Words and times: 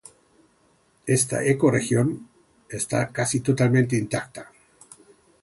Esta 1.05 1.43
ecorregión 1.45 2.27
está 2.67 3.09
casi 3.11 3.39
totalmente 3.41 3.95
intacta. 3.95 4.51